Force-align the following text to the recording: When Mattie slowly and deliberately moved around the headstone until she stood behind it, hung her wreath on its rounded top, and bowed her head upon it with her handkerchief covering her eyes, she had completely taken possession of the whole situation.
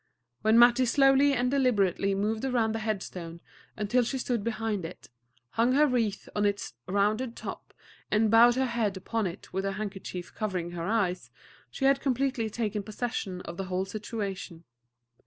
When 0.41 0.57
Mattie 0.57 0.87
slowly 0.87 1.33
and 1.33 1.51
deliberately 1.51 2.15
moved 2.15 2.43
around 2.43 2.73
the 2.73 2.79
headstone 2.79 3.39
until 3.77 4.01
she 4.01 4.17
stood 4.17 4.43
behind 4.43 4.83
it, 4.83 5.09
hung 5.49 5.73
her 5.73 5.85
wreath 5.85 6.27
on 6.35 6.43
its 6.43 6.73
rounded 6.87 7.35
top, 7.35 7.71
and 8.09 8.31
bowed 8.31 8.55
her 8.55 8.65
head 8.65 8.97
upon 8.97 9.27
it 9.27 9.53
with 9.53 9.63
her 9.63 9.73
handkerchief 9.73 10.33
covering 10.33 10.71
her 10.71 10.85
eyes, 10.87 11.29
she 11.69 11.85
had 11.85 12.01
completely 12.01 12.49
taken 12.49 12.81
possession 12.81 13.41
of 13.41 13.57
the 13.57 13.65
whole 13.65 13.85
situation. 13.85 14.63